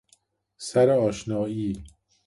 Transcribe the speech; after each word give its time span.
سر 0.67 0.87
ﺁشنائی 0.99 1.73